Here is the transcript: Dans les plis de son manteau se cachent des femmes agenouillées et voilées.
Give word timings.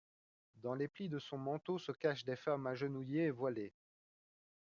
Dans 0.63 0.73
les 0.73 0.87
plis 0.87 1.09
de 1.09 1.19
son 1.19 1.37
manteau 1.37 1.77
se 1.77 1.91
cachent 1.91 2.25
des 2.25 2.35
femmes 2.35 2.65
agenouillées 2.65 3.25
et 3.25 3.29
voilées. 3.29 3.71